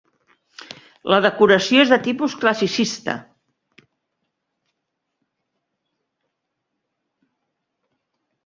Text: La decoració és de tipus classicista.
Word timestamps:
La 1.13 1.19
decoració 1.25 1.83
és 1.83 1.91
de 1.91 1.99
tipus 2.07 2.35
classicista. 2.45 3.15